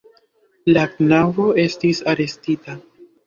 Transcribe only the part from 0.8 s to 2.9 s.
knabo estis arestita.